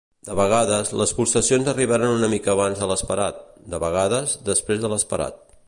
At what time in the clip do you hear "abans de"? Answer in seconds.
2.55-2.89